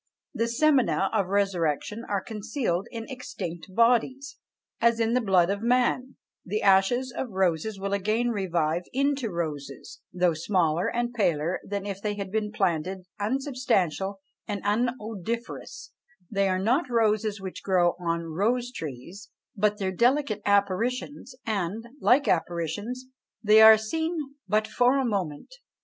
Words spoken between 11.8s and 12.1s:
if